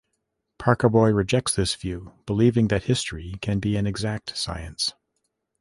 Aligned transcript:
Parkaboy 0.59 1.13
rejects 1.13 1.55
this 1.55 1.75
view, 1.75 2.11
believing 2.25 2.69
that 2.69 2.85
history 2.85 3.35
can 3.39 3.59
be 3.59 3.77
an 3.77 3.85
exact 3.85 4.35
science. 4.35 4.93